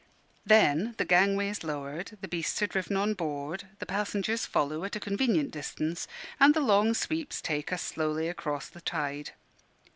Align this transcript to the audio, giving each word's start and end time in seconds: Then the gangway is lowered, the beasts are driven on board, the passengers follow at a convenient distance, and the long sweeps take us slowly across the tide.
Then 0.47 0.95
the 0.97 1.05
gangway 1.05 1.49
is 1.49 1.63
lowered, 1.63 2.17
the 2.21 2.27
beasts 2.27 2.59
are 2.63 2.65
driven 2.65 2.97
on 2.97 3.13
board, 3.13 3.67
the 3.77 3.85
passengers 3.85 4.47
follow 4.47 4.83
at 4.83 4.95
a 4.95 4.99
convenient 4.99 5.51
distance, 5.51 6.07
and 6.39 6.55
the 6.55 6.59
long 6.59 6.95
sweeps 6.95 7.39
take 7.39 7.71
us 7.71 7.83
slowly 7.83 8.27
across 8.27 8.67
the 8.67 8.81
tide. 8.81 9.33